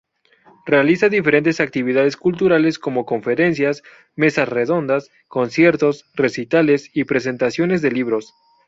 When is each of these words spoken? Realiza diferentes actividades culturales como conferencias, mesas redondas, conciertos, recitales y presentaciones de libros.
Realiza 0.65 1.09
diferentes 1.09 1.59
actividades 1.59 2.17
culturales 2.17 2.79
como 2.79 3.05
conferencias, 3.05 3.83
mesas 4.15 4.49
redondas, 4.49 5.11
conciertos, 5.27 6.05
recitales 6.15 6.89
y 6.95 7.03
presentaciones 7.03 7.83
de 7.83 7.91
libros. 7.91 8.33